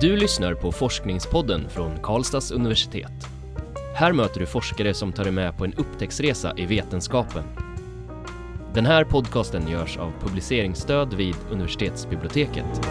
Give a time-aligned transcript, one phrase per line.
[0.00, 3.12] Du lyssnar på Forskningspodden från Karlstads universitet.
[3.94, 7.44] Här möter du forskare som tar dig med på en upptäcktsresa i vetenskapen.
[8.74, 12.86] Den här podcasten görs av publiceringsstöd vid universitetsbiblioteket.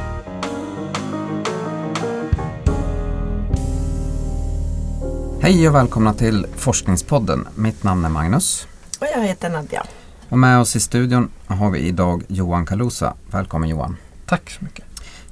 [5.42, 7.48] Hej och välkomna till Forskningspodden.
[7.56, 8.68] Mitt namn är Magnus.
[9.00, 9.84] Och jag heter Nadja.
[10.30, 13.14] Och med oss i studion har vi idag Johan Kalusa.
[13.32, 13.98] Välkommen Johan.
[14.26, 14.87] Tack så mycket.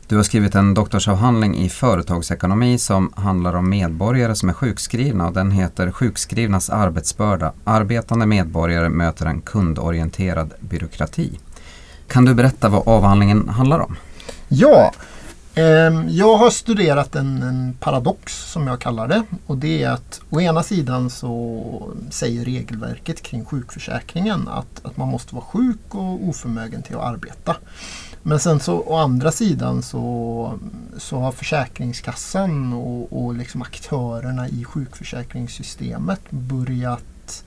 [0.08, 5.34] Du har skrivit en doktorsavhandling i företagsekonomi som handlar om medborgare som är sjukskrivna och
[5.34, 7.54] den heter Sjukskrivnas arbetsbörda.
[7.64, 11.40] Arbetande medborgare möter en kundorienterad byråkrati.
[12.08, 13.96] Kan du berätta vad avhandlingen handlar om?
[14.48, 14.92] Ja,
[15.56, 15.64] eh,
[16.08, 19.24] jag har studerat en, en, paradox som jag kallar det.
[19.46, 25.08] Och det är att å ena sidan så säger regelverket kring sjukförsäkringen att, att man
[25.08, 27.56] måste vara sjuk och oförmögen till att arbeta.
[28.28, 30.60] Men sen så å andra sidan så,
[30.98, 37.44] så har Försäkringskassan och, och liksom aktörerna i sjukförsäkringssystemet börjat,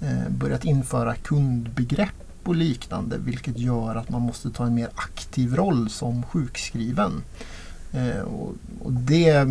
[0.00, 2.14] eh, börjat införa kundbegrepp
[2.44, 7.22] och liknande vilket gör att man måste ta en mer aktiv roll som sjukskriven.
[7.92, 9.44] Eh, och, och det,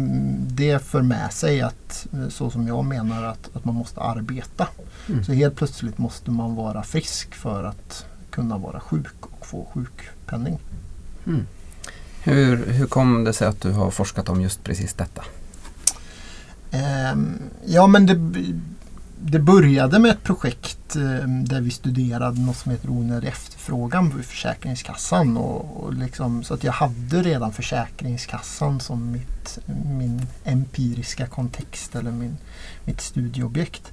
[0.47, 4.67] det för med sig att, så som jag menar, att, att man måste arbeta.
[5.07, 5.23] Mm.
[5.23, 9.63] Så helt plötsligt måste man vara frisk för att kunna vara sjuk och få
[10.29, 10.59] sjukpenning.
[11.27, 11.47] Mm.
[12.23, 15.23] Hur, hur kom det sig att du har forskat om just precis detta?
[17.13, 18.15] Um, ja men det,
[19.21, 24.23] det började med ett projekt um, där vi studerade något som heter onödig efterfrågan på
[24.23, 25.37] Försäkringskassan.
[25.37, 32.11] Och, och liksom, så att jag hade redan Försäkringskassan som mitt, min empiriska kontext eller
[32.11, 32.37] min,
[32.85, 33.91] mitt studieobjekt.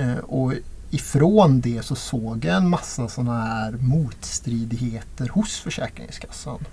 [0.00, 0.52] Uh, och
[0.94, 6.64] ifrån det så såg jag en massa sådana här motstridigheter hos Försäkringskassan.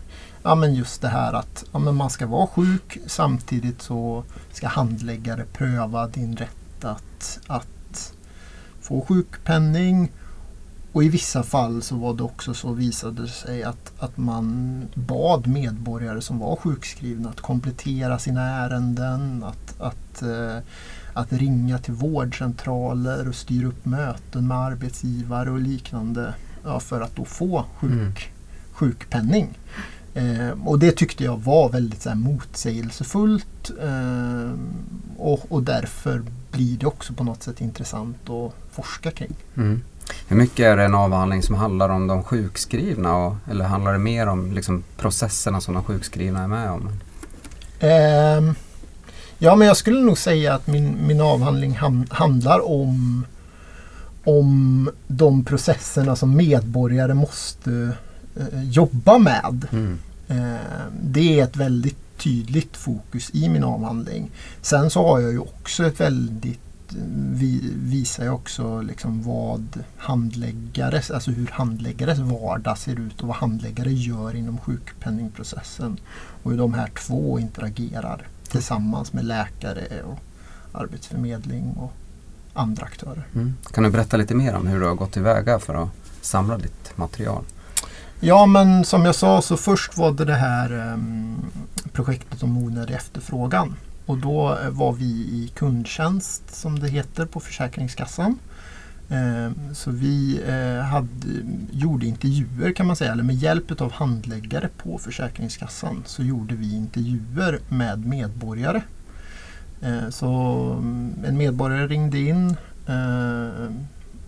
[0.44, 4.68] Ja men just det här att ja, men man ska vara sjuk samtidigt så ska
[4.68, 8.14] handläggare pröva din rätt att, att
[8.82, 10.12] få sjukpenning.
[10.92, 14.82] Och i vissa fall så var det också så visade det sig att, att man
[14.94, 19.44] bad medborgare som var sjukskrivna att komplettera sina ärenden.
[19.44, 20.58] Att, att eh,
[21.14, 26.34] att ringa till vårdcentraler och styra upp möten med arbetsgivare och liknande
[26.64, 28.14] ja, för att då få sjuk, mm.
[28.72, 29.58] sjukpenning.
[30.14, 34.52] Eh, och det tyckte jag var väldigt så här, motsägelsefullt eh,
[35.18, 39.36] och, och därför blir det också på något sätt intressant att forska kring.
[39.58, 39.82] Mm.
[40.28, 44.00] Hur mycket är det en avhandling som handlar om de sjukskrivna och, eller handlar det
[44.00, 46.90] mer om liksom, processerna som de sjukskrivna är med om?
[47.80, 48.56] Eh,
[49.42, 53.26] Ja, men jag skulle nog säga att min, min avhandling ham, handlar om,
[54.24, 57.92] om de processerna som medborgare måste
[58.36, 59.68] eh, jobba med.
[59.72, 59.98] Mm.
[60.28, 60.60] Eh,
[61.02, 64.32] det är ett väldigt tydligt fokus i min avhandling.
[64.62, 66.60] Sen så har jag ju också ett väldigt
[67.32, 73.38] vi, visar jag också liksom vad handläggares, alltså hur handläggares vardag ser ut och vad
[73.38, 76.00] handläggare gör inom sjukpenningprocessen.
[76.44, 80.20] Och hur de här två interagerar tillsammans med läkare och
[80.72, 81.94] arbetsförmedling och
[82.54, 83.28] andra aktörer.
[83.36, 83.54] Mm.
[83.72, 85.90] Kan du berätta lite mer om hur du har gått tillväga för att
[86.22, 87.44] samla ditt material?
[88.20, 91.46] Ja men som jag sa så först var det det här um,
[91.92, 93.76] projektet om onödig efterfrågan.
[94.10, 98.40] Och då var vi i kundtjänst som det heter på Försäkringskassan.
[99.10, 101.08] Ehm, så vi eh, hade,
[101.72, 106.76] gjorde intervjuer kan man säga, eller med hjälp av handläggare på Försäkringskassan så gjorde vi
[106.76, 108.82] intervjuer med medborgare.
[109.82, 110.30] Ehm, så
[110.80, 112.56] mm, en medborgare ringde in
[112.88, 113.72] eh,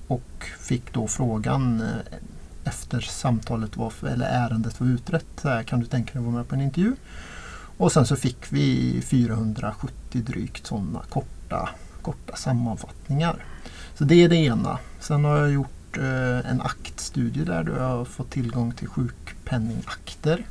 [0.07, 2.17] och fick då frågan eh,
[2.63, 5.45] efter samtalet var, eller ärendet var utrett.
[5.65, 6.95] Kan du tänka dig att vara med på en intervju?
[7.81, 11.69] Och sen så fick vi 470 drygt sådana korta,
[12.01, 13.45] korta sammanfattningar.
[13.95, 14.79] Så det är det ena.
[14.99, 20.45] Sen har jag gjort eh, en aktstudie där du jag har fått tillgång till sjukpenningakter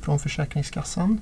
[0.00, 1.20] från Försäkringskassan.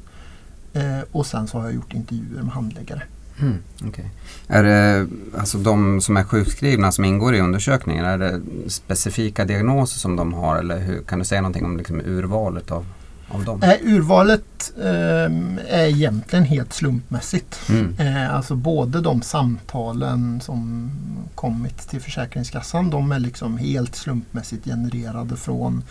[0.72, 3.02] Eh, och sen så har jag gjort intervjuer med handläggare.
[3.40, 3.58] Mm,
[3.88, 4.04] okay.
[4.49, 5.08] Är det
[5.38, 10.34] alltså de som är sjukskrivna som ingår i undersökningen, är det specifika diagnoser som de
[10.34, 12.87] har eller hur, kan du säga någonting om liksom urvalet av
[13.28, 13.62] av dem?
[13.62, 17.58] Eh, urvalet eh, är egentligen helt slumpmässigt.
[17.69, 17.96] Mm.
[17.99, 20.90] Eh, alltså både de samtalen som
[21.34, 25.82] kommit till Försäkringskassan de är liksom helt slumpmässigt genererade från,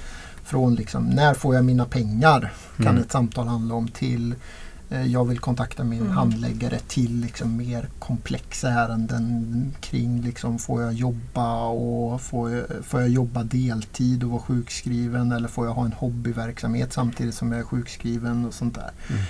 [0.43, 2.53] från liksom, när får jag mina pengar?
[2.77, 3.01] Kan mm.
[3.01, 4.35] ett samtal handla om till
[5.03, 6.11] jag vill kontakta min mm.
[6.11, 13.01] handläggare till liksom mer komplexa ärenden kring liksom, får jag jobba och får jag, får
[13.01, 17.61] jag jobba deltid och vara sjukskriven eller får jag ha en hobbyverksamhet samtidigt som jag
[17.61, 18.91] är sjukskriven och sånt där.
[19.09, 19.21] Mm.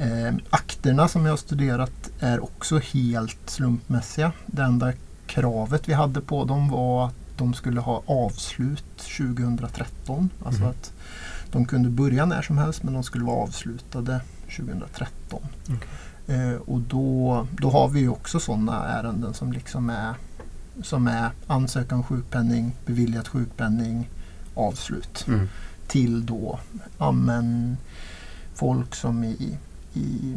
[0.00, 4.32] Eh, akterna som jag har studerat är också helt slumpmässiga.
[4.46, 4.92] Det enda
[5.26, 10.30] kravet vi hade på dem var att de skulle ha avslut 2013.
[10.44, 10.70] Alltså Mhm.
[10.70, 10.92] att
[11.52, 14.20] de kunde börja när som helst men de skulle vara avslutade
[14.56, 15.40] 2013.
[16.26, 20.14] Eh, och då, då har vi ju också sådana ärenden som liksom är,
[20.82, 24.08] som är ansökan om sjukpenning, beviljat sjukpenning,
[24.54, 25.24] avslut.
[25.28, 25.48] Mm.
[25.86, 26.58] Till då
[26.98, 27.76] ja, men,
[28.54, 29.58] folk som i,
[29.94, 30.36] i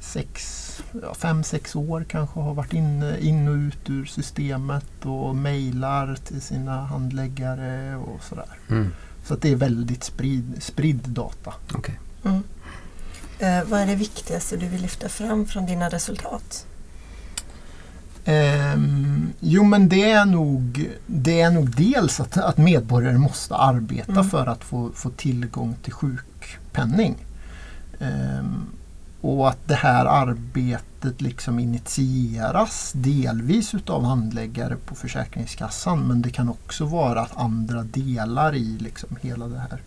[0.00, 5.36] sex, ja, fem, sex år kanske har varit inne in och ut ur systemet och
[5.36, 8.58] mejlar till sina handläggare och sådär.
[8.68, 8.92] Mm.
[9.24, 11.54] Så att det är väldigt sprid, spridd data.
[11.74, 11.98] Okej.
[12.24, 12.42] Mm.
[13.38, 16.66] Eh, vad är det viktigaste du vill lyfta fram från dina resultat?
[18.24, 24.12] Ehm, jo men det är nog, det är nog dels att, att medborgare måste arbeta
[24.12, 24.30] Mm.
[24.30, 27.14] för att få, få tillgång till sjukpenning.
[28.00, 28.66] Ehm,
[29.20, 36.48] och att det här arbetet liksom initieras delvis utav handläggare på Försäkringskassan men det kan
[36.48, 39.80] också vara att andra delar i liksom hela det här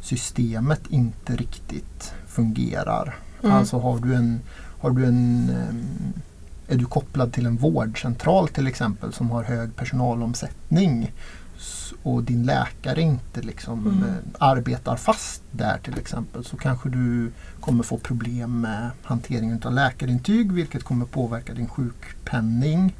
[0.00, 3.14] systemet inte riktigt fungerar.
[3.42, 3.56] Mm.
[3.56, 4.40] Alltså har du en,
[4.80, 6.12] har du en ehm,
[6.68, 11.12] är du kopplad till en vårdcentral till exempel som har hög personalomsättning
[12.02, 14.02] och din läkare inte liksom Mm.
[14.02, 19.72] eh, arbetar fast där till exempel så kanske du kommer få problem med hanteringen av
[19.72, 22.94] läkarintyg vilket kommer påverka din sjukpenning.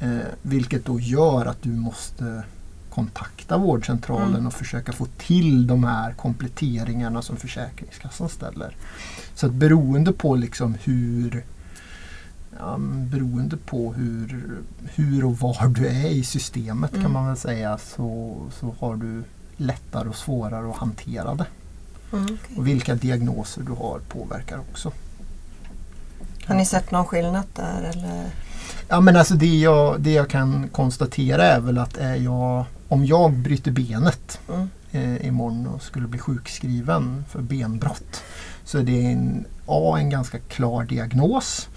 [0.00, 2.42] Eh, vilket då gör att du måste
[2.96, 4.46] kontakta vårdcentralen Mm.
[4.46, 8.76] och försöka få till de här kompletteringarna som Försäkringskassan ställer.
[9.34, 11.44] Så att beroende på liksom hur
[12.58, 12.76] ja,
[13.12, 14.44] beroende på hur,
[14.94, 17.02] hur och var du är i systemet Mm.
[17.02, 19.22] kan man väl säga så, så har du
[19.56, 21.46] lättare och svårare att hantera det.
[22.12, 22.56] Mm, okej.
[22.58, 24.92] Och vilka diagnoser du har påverkar också.
[26.46, 27.82] Har ni sett någon skillnad där?
[27.82, 28.24] Eller?
[28.88, 33.06] Ja men alltså det jag, det jag kan konstatera är väl att är jag, om
[33.06, 34.68] jag bryter benet Mm.
[34.92, 38.22] eh, imorgon och skulle bli sjukskriven för benbrott
[38.64, 41.68] så är det en, A, en ganska klar diagnos.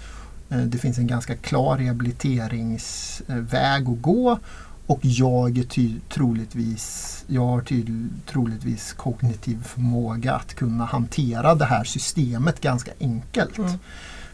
[0.50, 4.38] Eh, det finns en ganska klar rehabiliteringsväg att gå
[4.86, 7.84] och jag är ty, troligtvis, jag har ty,
[8.32, 13.58] troligtvis kognitiv förmåga att kunna hantera det här systemet ganska enkelt.
[13.58, 13.70] Mm.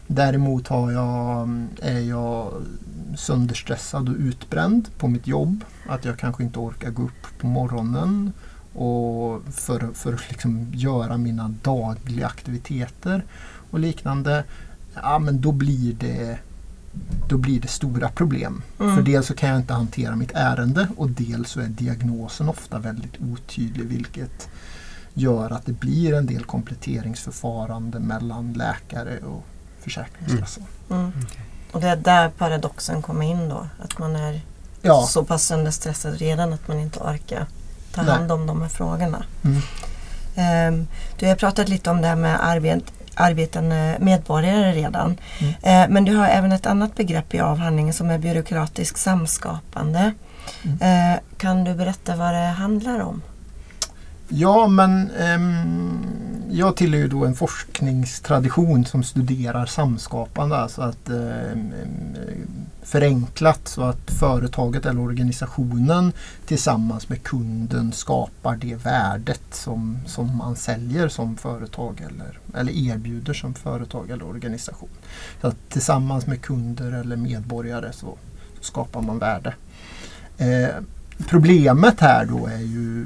[0.07, 1.49] Däremot har jag,
[1.81, 2.53] är jag
[3.17, 5.63] sönderstressad och utbränd på mitt jobb.
[5.89, 8.33] Att jag kanske inte orkar gå upp på morgonen
[8.73, 13.23] och för, för att liksom göra mina dagliga aktiviteter
[13.71, 14.43] och liknande.
[14.95, 16.39] Ja men då blir det,
[17.29, 18.61] då blir det stora problem.
[18.79, 18.95] Mm.
[18.95, 22.79] För dels så kan jag inte hantera mitt ärende och dels så är diagnosen ofta
[22.79, 24.49] väldigt otydlig vilket
[25.13, 29.45] gör att det blir en del kompletteringsförfarande mellan läkare och
[29.87, 30.63] Försäkringskassan.
[30.89, 31.11] Mm.
[31.71, 33.67] Och det är där paradoxen kommer in då?
[33.83, 34.41] Att man är
[34.81, 37.45] Ja, så pass sönderstressad redan att man inte orkar
[37.93, 38.11] ta Nej.
[38.11, 39.23] hand om de här frågorna.
[39.43, 39.61] Mm.
[40.35, 40.87] Ehm,
[41.19, 45.17] du har pratat lite om det här med arbet, arbetande medborgare redan.
[45.39, 45.53] Mm.
[45.61, 50.13] Eh, men du har även ett annat begrepp i avhandlingen som är byråkratisk samskapande.
[50.63, 51.13] Mm.
[51.13, 53.21] Eh, kan du berätta vad det handlar om?
[54.29, 55.99] ja men ehm,
[56.51, 60.55] jag tillhör ju då en forskningstradition som studerar samskapande.
[60.55, 61.57] Alltså att eh, eh,
[62.81, 66.11] förenklat så att företaget eller organisationen
[66.45, 73.33] tillsammans med kunden skapar det värdet som, som man säljer som företag eller, eller erbjuder
[73.33, 74.89] som företag eller organisation.
[75.41, 78.17] Så att tillsammans med kunder eller medborgare så,
[78.57, 79.53] så skapar man värde.
[80.37, 80.75] Eh,
[81.25, 83.05] Problemet här då är ju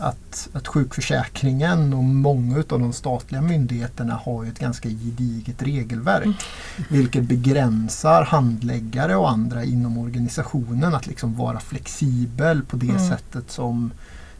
[0.00, 6.24] att, att sjukförsäkringen och många av de statliga myndigheterna har ett ganska gediget regelverk.
[6.24, 6.36] Mm.
[6.88, 13.08] Vilket begränsar handläggare och andra inom organisationen att liksom vara flexibel på det Mm.
[13.08, 13.90] sättet som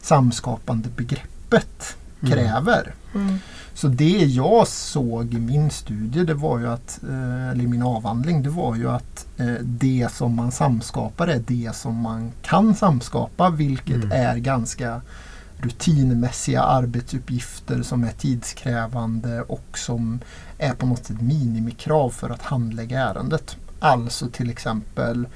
[0.01, 1.97] samskapande begreppet.
[2.21, 2.93] Kräver.
[3.15, 3.39] Mm.
[3.73, 7.83] Så det jag såg i min studie, det var ju att, eh, eller i min
[7.83, 12.75] avhandling, det var ju att eh, det som man samskapar är det som man kan
[12.75, 14.11] samskapa, vilket Mm.
[14.11, 15.01] är ganska
[15.57, 20.19] rutinmässiga arbetsuppgifter som är tidskrävande och som
[20.57, 23.57] är på något sätt minimikrav för att handlägga ärendet.
[23.79, 25.27] Alltså till exempel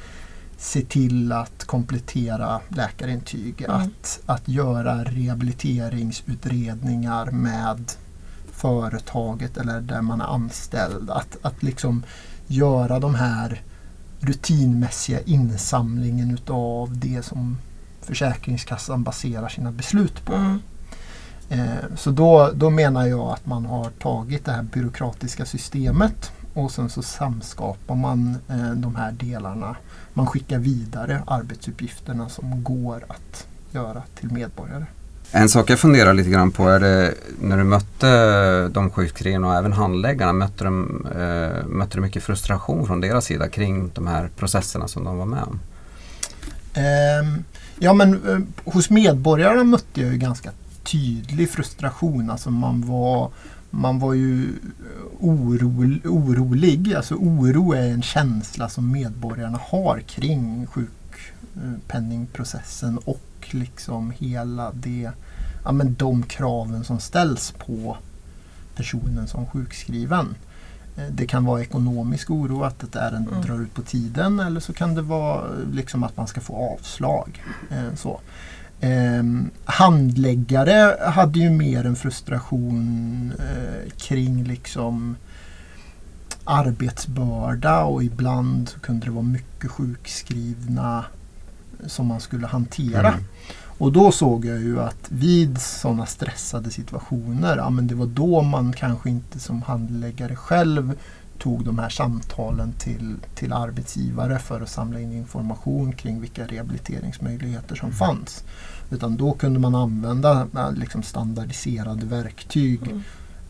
[0.63, 3.81] se till att komplettera läkarintyg, Mm.
[3.81, 7.91] att, att göra rehabiliteringsutredningar med
[8.51, 11.09] företaget eller där man är anställd.
[11.09, 12.03] Att, att liksom
[12.47, 13.61] göra de här
[14.19, 17.57] rutinmässiga insamlingen utav det som
[18.01, 20.33] Försäkringskassan baserar sina beslut på.
[20.33, 20.59] Mm.
[21.49, 26.71] Eh, så då, då menar jag att man har tagit det här byråkratiska systemet och
[26.71, 29.75] sen så samskapar man eh, de här delarna.
[30.13, 34.85] Man skickar vidare arbetsuppgifterna som går att göra till medborgare.
[35.31, 39.55] En sak jag funderar lite grann på är det när du mötte de sjukskrivna och
[39.55, 44.29] även handläggarna, mötte, de, eh, mötte du mycket frustration från deras sida kring de här
[44.37, 45.59] processerna som de var med om?
[46.73, 47.43] Eh,
[47.79, 50.51] ja men eh, hos medborgarna mötte jag ju ganska
[50.83, 52.29] tydlig frustration.
[52.29, 53.31] Alltså man var,
[53.75, 54.53] man var ju
[55.19, 56.93] oro, orolig.
[56.93, 65.11] Alltså oro är en känsla som medborgarna har kring sjukpenningprocessen och liksom hela det,
[65.63, 67.97] ja men de kraven som ställs på
[68.75, 70.35] personen som sjukskriven.
[70.97, 73.43] Eh, det kan vara ekonomisk oro, att ett ärende mm.
[73.43, 77.43] drar ut på tiden eller så kan det vara liksom att man ska få avslag.
[77.71, 78.19] Eh, så.
[78.83, 79.23] Eh,
[79.65, 85.15] handläggare hade ju mer en frustration eh, kring liksom
[86.43, 91.05] arbetsbörda och ibland kunde det vara mycket sjukskrivna
[91.85, 93.07] som man skulle hantera.
[93.07, 93.23] Mm.
[93.77, 98.41] Och då såg jag ju att vid sådana stressade situationer, ja, men det var då
[98.41, 100.93] man kanske inte som handläggare själv
[101.39, 107.75] tog de här samtalen till, till arbetsgivare för att samla in information kring vilka rehabiliteringsmöjligheter
[107.75, 107.97] som mm.
[107.97, 108.43] fanns.
[108.89, 112.81] Utan då kunde man använda liksom standardiserade verktyg.
[112.81, 113.01] Mm.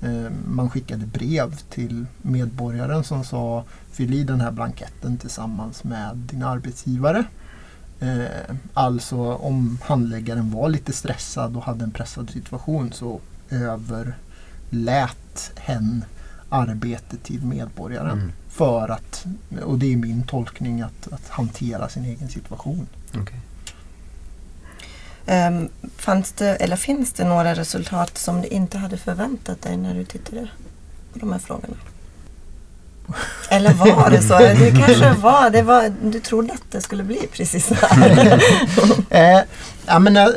[0.02, 6.16] Eh, man skickade brev till medborgaren som sa fyll i den här blanketten tillsammans med
[6.16, 7.24] din arbetsgivare.
[8.00, 16.06] Eh, alltså om handläggaren var lite stressad och hade en pressad situation så överlät hen
[16.50, 18.20] arbetet till medborgaren.
[18.20, 18.32] Mm.
[18.50, 19.26] För att,
[19.64, 22.88] och det är min tolkning, att, att hantera sin egen situation.
[23.22, 23.40] Okay.
[25.26, 29.94] Um, fanns det, eller finns det några resultat som du inte hade förväntat dig när
[29.94, 30.48] du tittade
[31.14, 31.76] på de här frågorna?
[33.50, 34.38] Eller var det så?
[34.38, 38.44] Det kanske var, det var, du trodde att det skulle bli precis så här?
[39.10, 39.42] eh,
[39.86, 40.28] ja, men, eh,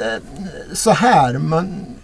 [0.72, 1.95] så här, man,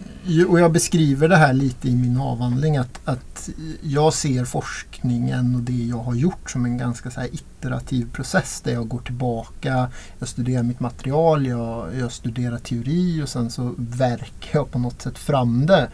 [0.49, 3.49] och jag beskriver det här lite i min avhandling att, att
[3.81, 8.73] jag ser forskningen och det jag har gjort som en ganska så iterativ process där
[8.73, 9.89] jag går tillbaka,
[10.19, 15.01] jag studerar mitt material, jag, jag studerar teori och sen så verkar jag på något
[15.01, 15.87] sätt fram det.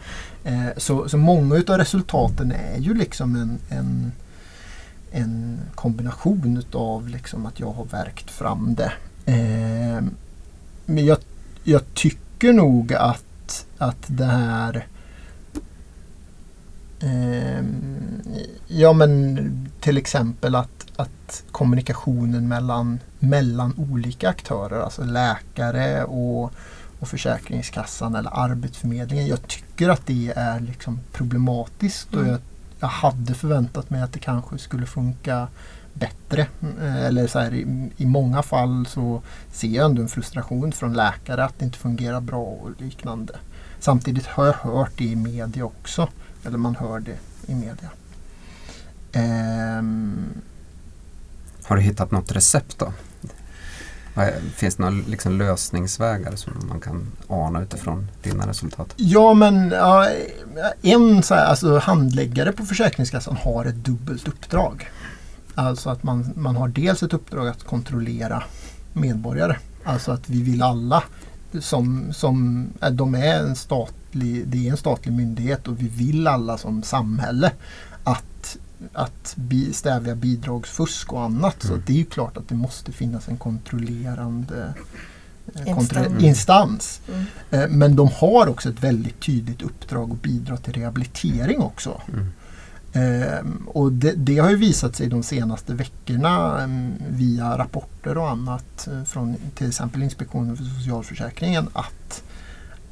[0.44, 4.12] Eh, så, så många av resultaten är ju liksom en, en
[5.10, 8.92] en kombination utav liksom att jag har verkt fram det.
[9.26, 10.04] Eh,
[10.86, 11.18] men jag,
[11.64, 13.24] jag, tycker nog att,
[13.78, 14.86] att det här
[17.00, 17.64] eh,
[18.68, 26.52] Ja men till exempel att, att kommunikationen mellan, mellan olika aktörer, alltså läkare och,
[27.00, 29.26] och Försäkringskassan eller Arbetsförmedlingen.
[29.26, 32.30] Jag tycker att det är liksom problematiskt och mm.
[32.30, 32.40] jag
[32.80, 35.48] jag hade förväntat mig att det kanske skulle funka
[36.00, 36.46] bättre.
[36.80, 40.92] Eh, eller så här, i, i, många fall så ser jag ändå en frustration från
[40.92, 43.32] läkare att det inte fungerar bra och liknande.
[43.80, 46.08] Samtidigt har jag hört det i media också.
[46.44, 47.16] Eller man hör det
[47.46, 47.90] i media.
[49.78, 50.24] Um,
[51.64, 52.92] har du hittat något recept då?
[54.54, 58.92] Finns det några liksom lösningsvägar som man kan ana utifrån dina resultat?
[58.96, 60.08] Ja, men ja,
[60.82, 64.90] en så här, alltså, handläggare på Försäkringskassan har ett dubbelt uppdrag.
[65.60, 68.42] Alltså att man, man har dels ett uppdrag att kontrollera
[68.92, 69.56] medborgare.
[69.84, 71.02] Alltså att vi vill alla
[71.60, 76.58] som, som de är en statlig, det är en statlig myndighet och vi vill alla
[76.58, 77.52] som samhälle
[78.04, 78.56] att
[78.92, 79.36] att
[79.72, 81.64] stävja bidragsfusk och annat.
[81.64, 81.76] Mm.
[81.76, 84.74] Så det är ju klart att det måste finnas en kontrollerande
[85.54, 86.22] eh, instans.
[86.22, 87.00] instans.
[87.08, 87.24] Mm.
[87.50, 92.00] Eh, men de har också ett väldigt tydligt uppdrag att bidra till rehabilitering också.
[92.12, 92.32] Mm.
[92.92, 98.30] Ehm, och det, det, har ju visat sig de senaste veckorna ehm, via rapporter och
[98.30, 102.22] annat eh, från till exempel Inspektionen för socialförsäkringen att,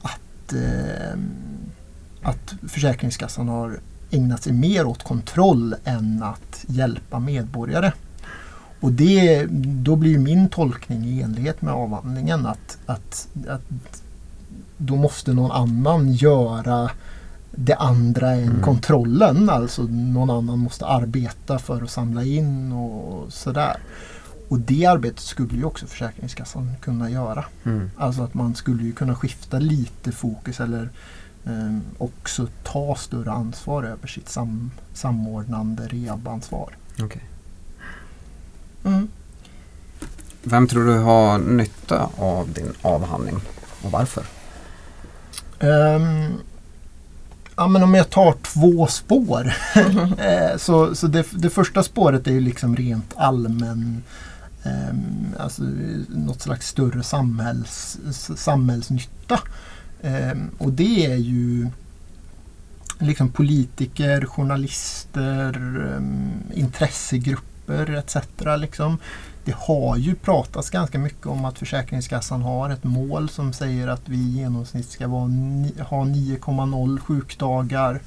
[0.02, 1.30] att, ehm,
[2.22, 3.78] att Försäkringskassan har
[4.10, 7.92] ägnat sig mer åt kontroll än att hjälpa medborgare.
[8.80, 14.02] Och det, då blir min tolkning i enlighet med avhandlingen att, att, att
[14.76, 16.90] då måste någon annan göra
[17.60, 18.62] det andra än mm.
[18.62, 19.50] kontrollen.
[19.50, 23.76] Alltså någon annan måste arbeta för att samla in och sådär.
[24.48, 27.44] Och det arbetet skulle ju också Försäkringskassan kunna göra.
[27.64, 27.90] Mm.
[27.96, 30.90] Alltså att man skulle ju kunna skifta lite fokus eller
[31.44, 36.76] eh, också ta större ansvar över sitt sam, samordnande rehabansvar.
[37.04, 37.22] Okay.
[38.84, 39.08] Mm.
[40.42, 43.40] Vem tror du har nytta av din avhandling
[43.82, 44.24] och varför?
[45.60, 46.40] Um,
[47.58, 49.52] Ja, men om jag tar två spår.
[50.18, 54.02] Eh, så så det, det första spåret är ju liksom rent allmän
[54.64, 55.62] eh, alltså
[56.08, 57.98] något slags större samhälls,
[58.36, 59.40] samhällsnytta.
[60.02, 61.68] Eh, och det är ju
[62.98, 68.16] liksom politiker, journalister, eh, intressegrupper etc.
[68.58, 68.98] Liksom.
[69.44, 74.08] Det har ju pratats ganska mycket om att Försäkringskassan har ett mål som säger att
[74.08, 75.22] vi i genomsnitt ska vara
[75.82, 78.00] ha 9,0 sjukdagar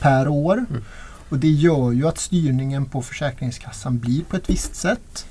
[0.00, 0.64] per år.
[0.70, 0.82] Mm.
[1.28, 5.26] Och Det gör ju att styrningen på Försäkringskassan blir på ett visst sätt.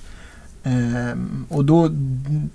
[0.63, 1.89] Ehm, och då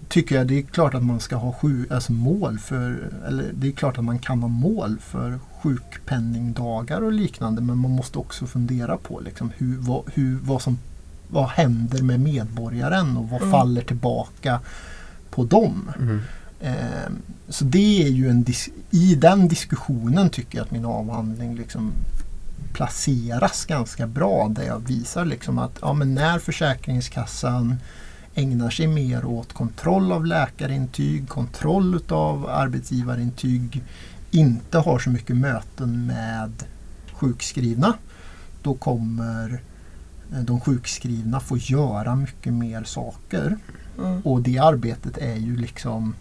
[0.08, 3.68] tycker jag det är klart att man ska ha sju, alltså mål för, eller det
[3.68, 8.46] är klart att man kan ha mål för sjukpenningdagar och liknande men man måste också
[8.46, 10.78] fundera på liksom hur, vad, hur, vad, som,
[11.28, 13.52] vad händer med medborgaren och vad mm.
[13.52, 14.60] faller tillbaka
[15.30, 15.90] på dem.
[15.98, 16.20] Mm.
[16.60, 18.44] Ehm, så det är ju en
[18.90, 21.92] i den diskussionen tycker jag att min avhandling liksom
[22.72, 27.76] placeras ganska bra där jag visar liksom att ja, men när Försäkringskassan
[28.34, 33.82] ägnar sig mer åt kontroll av läkarintyg, kontroll av arbetsgivarintyg,
[34.30, 36.52] inte har så mycket möten med
[37.12, 37.94] sjukskrivna,
[38.62, 39.58] då kommer eh,
[40.30, 43.56] de sjukskrivna få göra mycket mer saker.
[43.98, 44.20] Mm.
[44.20, 46.14] Och det arbetet är ju liksom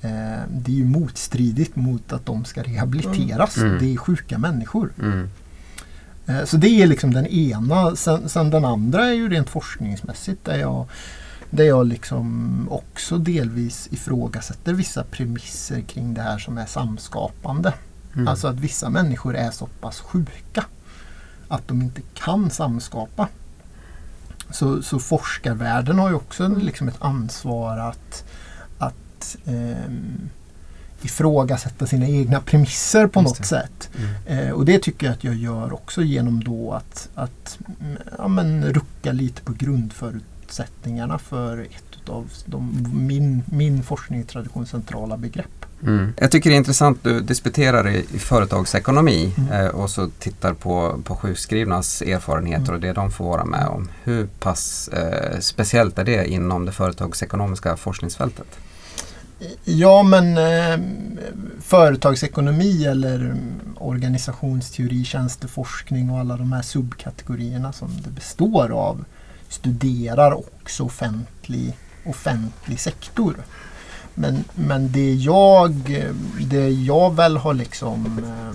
[0.00, 3.56] eh, det är ju motstridigt mot att de ska rehabiliteras.
[3.56, 3.78] Mm.
[3.78, 4.92] Det är sjuka människor.
[4.98, 5.28] Mm.
[6.26, 7.96] Eh, så det är liksom den ena.
[7.96, 10.86] Sen, sen, den andra är ju rent forskningsmässigt där jag,
[11.50, 17.72] där jag liksom också delvis ifrågasätter vissa premisser kring det här som är samskapande.
[18.14, 18.28] Mm.
[18.28, 20.64] Alltså att vissa människor är så pass sjuka
[21.50, 23.28] att de inte kan samskapa.
[24.50, 28.24] Så, så forskarvärlden har ju också liksom ett ansvar att,
[28.78, 29.92] att eh,
[31.02, 33.90] ifrågasätta sina egna premisser på något sätt.
[34.26, 34.48] Mm.
[34.48, 37.58] Eh, och det tycker jag att jag gör också genom då att, att
[38.18, 45.59] ja, men, rucka lite på grundförutsättningarna för ett av de, min, min forskningstradition centrala begrepp.
[45.82, 46.12] Mm.
[46.16, 49.52] Jag tycker det är intressant, du disputerar i, i företagsekonomi mm.
[49.52, 52.74] eh, och så tittar på, på sjukskrivnas erfarenheter mm.
[52.74, 53.88] och det de får vara med om.
[54.04, 58.46] Hur pass eh, speciellt är det inom det företagsekonomiska forskningsfältet?
[59.64, 60.86] Ja men eh,
[61.60, 63.36] företagsekonomi eller
[63.78, 69.04] organisationsteori, tjänsteforskning och alla de här subkategorierna som det består av
[69.48, 73.36] studerar också offentlig, offentlig sektor.
[74.14, 75.74] Men, men det, jag,
[76.40, 78.50] det jag väl har liksom eh,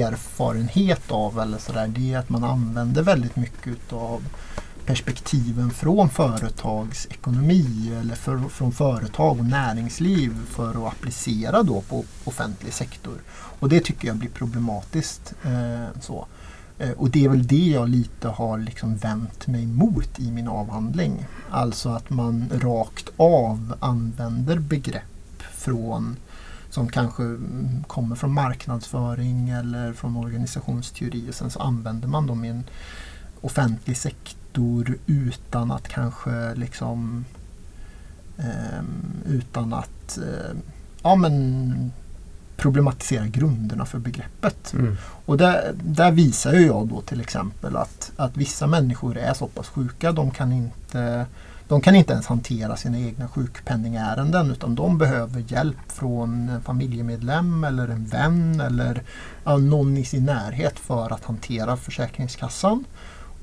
[0.00, 4.22] erfarenhet av eller sådär, det är att man använder väldigt mycket av
[4.86, 12.72] perspektiven från företagsekonomi eller för, från företag och näringsliv för att applicera då på offentlig
[12.72, 13.22] sektor.
[13.32, 15.34] Och det tycker jag blir problematiskt.
[15.44, 16.26] Eh, så.
[16.80, 20.48] Eh, och det är väl det jag lite har liksom vänt mig mot i min
[20.48, 21.26] avhandling.
[21.50, 26.16] Alltså att man rakt av använder begrepp från
[26.70, 27.22] som kanske
[27.86, 32.64] kommer från marknadsföring eller från organisationsteori och sen så använder man dem i en
[33.40, 37.24] offentlig sektor utan att kanske liksom
[38.38, 38.84] eh,
[39.26, 40.56] utan att eh,
[41.02, 41.92] ja, men
[42.60, 44.72] problematisera grunderna för begreppet.
[44.72, 44.96] Mm.
[45.26, 49.68] Och där, där visar jag då till exempel att, att vissa människor är så pass
[49.68, 51.26] sjuka de kan inte
[51.68, 57.64] de kan inte ens hantera sina egna sjukpenningärenden utan de behöver hjälp från en familjemedlem
[57.64, 59.02] eller en vän eller
[59.44, 62.84] någon i sin närhet för att hantera Försäkringskassan.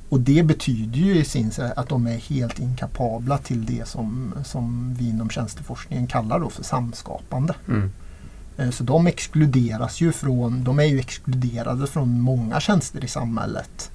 [0.09, 4.95] Och det betyder ju i sin att de är helt inkapabla till det som, som
[4.99, 7.53] vi inom tjänsteforskningen kallar då för samskapande.
[7.67, 7.91] Mm.
[8.57, 13.91] Eh, så de exkluderas ju från, de är ju exkluderade från många tjänster i samhället.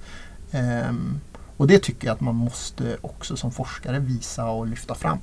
[0.88, 1.20] Um,
[1.56, 5.18] och det tycker jag att man måste också som forskare visa och lyfta fram.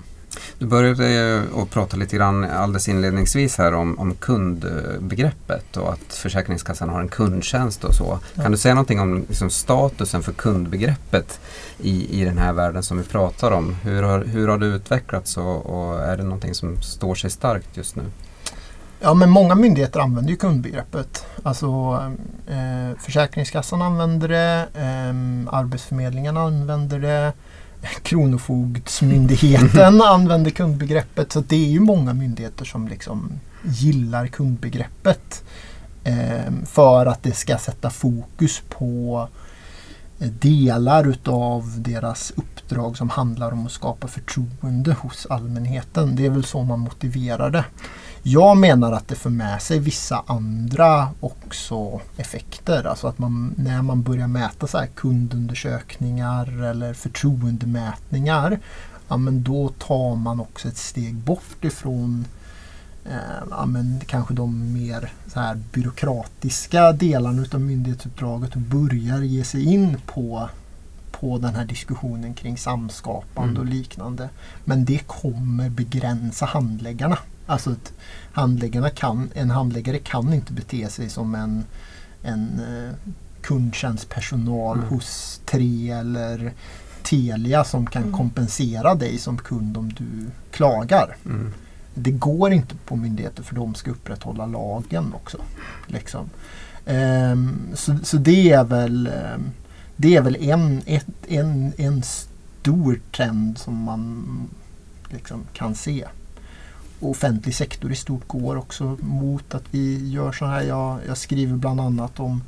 [0.58, 6.90] Du började att prata lite grann alldeles inledningsvis här om, om kundbegreppet och att Försäkringskassan
[6.90, 8.20] har en kundtjänst och så.
[8.36, 8.42] Ja.
[8.42, 11.40] Kan du säga någonting om liksom statusen för kundbegreppet
[11.78, 13.76] i, i den här världen som vi pratar om?
[13.84, 17.78] Hur har, hur har det utvecklats och, och är det någonting som står sig starkt
[17.78, 18.04] just nu?
[19.02, 21.26] Ja, men många myndigheter använder ju kundbegreppet.
[21.44, 22.00] Alltså
[22.48, 27.34] eh, Försäkringskassan använder det, eh, Arbetsförmedlingen använder det,
[28.04, 31.32] Kronofogdsmyndigheten använder kundbegreppet.
[31.32, 33.32] Så det är ju många myndigheter som liksom
[33.64, 35.44] gillar kundbegreppet.
[36.04, 39.28] Eh, för att det ska sätta fokus på
[40.20, 46.16] eh, delar utav deras uppdrag som handlar om att skapa förtroende hos allmänheten.
[46.16, 47.66] Det är väl så man motiverar det.
[48.24, 52.88] Jag menar att det för med sig vissa andra också effekter.
[52.88, 58.60] Alltså att man, när man börjar mäta så kundundersökningar eller förtroendemätningar.
[59.08, 62.26] Ja, men då tar man också ett steg bort ifrån
[63.06, 69.44] eh, ja, men kanske de mer så här byråkratiska delarna utav myndighetsuppdraget och börjar ge
[69.44, 70.50] sig in på
[71.12, 73.62] på den här diskussionen kring samskapande mm.
[73.62, 74.30] och liknande.
[74.66, 77.18] Men det kommer begränsa handläggarna.
[77.50, 77.76] Alltså
[78.32, 81.66] handläggarna kan, en handläggare kan inte bete sig som en,
[82.24, 84.90] en uh, kundtjänstpersonal mm.
[84.90, 86.54] hos Tre eller
[87.04, 88.18] Telia som kan mm.
[88.18, 91.16] kompensera dig som kund om du klagar.
[91.26, 91.54] Mm.
[91.94, 95.38] Det går inte på myndigheter för de ska upprätthålla lagen också.
[95.88, 96.30] Liksom.
[96.86, 99.52] Um, så, så det är väl um,
[99.96, 104.26] det är väl en, ett, en, en stor trend som man
[105.10, 106.08] liksom kan se
[107.00, 110.62] offentlig sektor i stort går också mot att vi gör så här.
[110.62, 112.44] Jag, jag skriver bland annat om,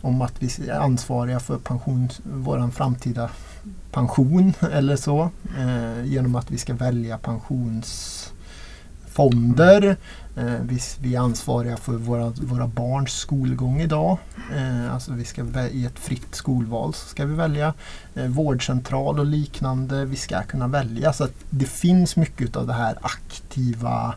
[0.00, 3.30] om att vi är ansvariga för pension, vår framtida
[3.90, 5.30] pension eller så.
[5.58, 9.82] Eh, genom att vi ska välja pensionsfonder.
[9.82, 9.96] Mm.
[10.36, 14.18] Eh, vi, vi, är ansvariga för våra, våra barns skolgång idag.
[14.56, 15.42] Eh, alltså vi ska
[15.72, 17.74] I ett fritt skolval så ska vi välja
[18.14, 20.04] eh, vårdcentral och liknande.
[20.04, 21.12] Vi ska kunna välja.
[21.12, 24.14] Så det finns mycket av det här aktiva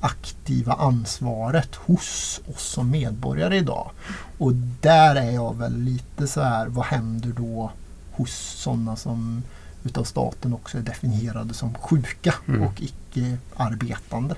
[0.00, 3.90] aktiva ansvaret hos oss som medborgare idag.
[4.38, 7.70] Och där är jag väl lite så här, vad händer då
[8.12, 9.42] hos sådana som
[9.84, 12.62] utav staten också är definierade som sjuka mm.
[12.62, 14.34] och icke arbetande.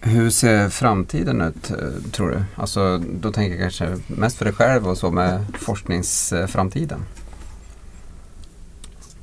[0.00, 2.44] Hur ser framtiden ut eh, tror du?
[2.56, 7.00] Alltså, då tänker jag kanske mest för dig själv och så med forskningsframtiden.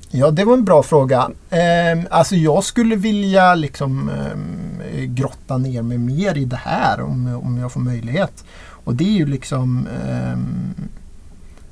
[0.10, 1.30] Ja, det var en bra fråga.
[1.50, 7.40] Eh, alltså jag skulle vilja liksom eh, grotta ner mig mer i det här om,
[7.44, 8.46] om jag får möjlighet.
[8.58, 10.38] Och det är ju liksom eh,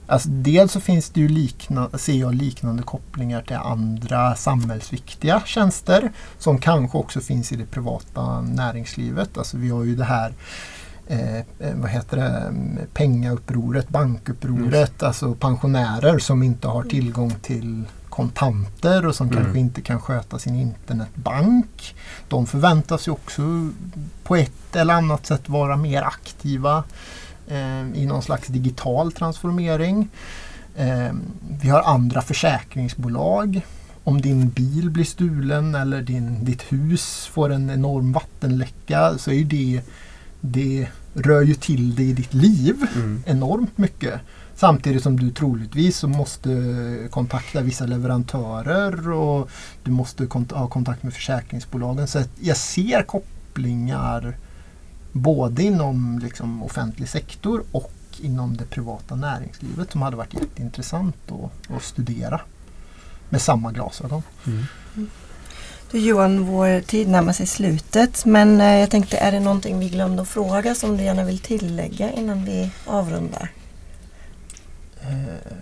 [0.08, 6.12] Alltså dels så finns det ju liknande, ser jag liknande kopplingar till andra samhällsviktiga tjänster
[6.38, 9.38] som kanske också finns i det privata näringslivet.
[9.38, 10.34] Alltså vi har ju det här
[11.08, 11.44] eh, eh
[11.76, 12.54] vad heter det,
[12.94, 15.08] pengaupproret, bankupproret, mm.
[15.08, 19.44] alltså pensionärer som inte har tillgång till kontanter och som mm.
[19.44, 21.96] kanske inte kan sköta sin internetbank.
[22.28, 23.42] De förväntas ju också
[24.24, 26.84] på ett eller annat sätt vara mer aktiva
[27.96, 30.10] i någon slags digital transformering.
[30.76, 31.14] Eh,
[31.62, 33.62] vi har andra försäkringsbolag.
[34.04, 39.44] Om din bil blir stulen eller din, ditt hus får en enorm vattenläcka så är
[39.44, 39.82] det,
[40.42, 43.24] det rör ju till det i ditt liv mm.
[43.26, 44.20] enormt mycket.
[44.56, 49.50] Samtidigt som du troligtvis måste kontakta vissa leverantörer och
[49.84, 52.08] du måste kont ha kontakt med försäkringsbolagen.
[52.08, 54.36] Så jag ser kopplingar
[55.14, 61.76] både inom liksom, offentlig sektor och inom det privata näringslivet som hade varit jätteintressant att,
[61.76, 62.42] att studera
[63.30, 64.24] med samma glasögon.
[64.48, 64.66] Mm.
[65.92, 69.90] Du Johan, vår tid närmar sig slutet men eh, jag tänkte, är det någonting vi
[69.90, 73.52] glömde att fråga som du gärna vill tillägga innan vi avrundar?
[75.02, 75.58] Eh,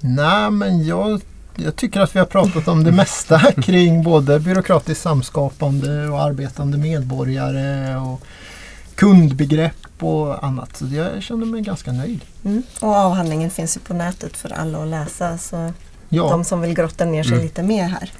[0.00, 1.20] nej, men jag,
[1.56, 6.78] jag tycker att vi har pratat om det mesta kring både byråkratiskt samskapande och arbetande
[6.78, 8.22] medborgare och
[8.96, 10.76] kundbegrepp och annat.
[10.76, 12.20] Så jag känner mig ganska nöjd.
[12.44, 12.62] Mm.
[12.80, 15.38] Och avhandlingen finns ju på nätet för alla att läsa.
[15.38, 15.72] Så
[16.08, 16.30] ja.
[16.30, 17.44] de som vill grotta ner sig mm.
[17.44, 18.12] lite mer här.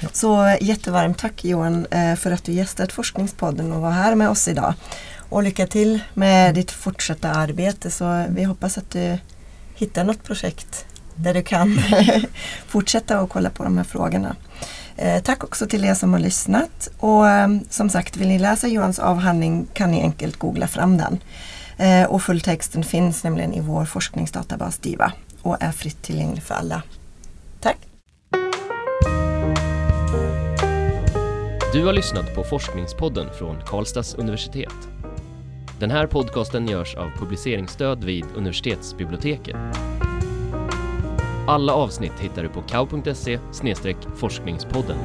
[0.00, 0.08] Ja.
[0.12, 4.48] Så jättevarmt tack Johan eh, för att du gästat Forskningspodden och var här med oss
[4.48, 4.74] idag.
[5.16, 9.18] Och lycka till med ditt fortsatta arbete så vi hoppas att du
[9.74, 11.80] hittar något projekt där du kan
[12.66, 14.36] fortsätta och kolla på de här frågorna.
[15.00, 18.68] Eh, tack också till er som har lyssnat och ehm, som sagt vill ni läsa
[18.68, 21.18] Johans avhandling kan ni enkelt googla fram den.
[21.76, 26.82] Eh, och fulltexten finns nämligen i vår forskningsdatabas DIVA och är fritt tillgänglig för alla.
[27.60, 27.76] Tack!
[31.72, 34.88] Du har lyssnat på Forskningspodden från Karlstads universitet.
[35.78, 39.56] Den här podcasten görs av publiceringsstöd vid universitetsbiblioteket.
[41.50, 43.02] Alla avsnitt hittar du på kause
[44.16, 44.96] forskningspodden.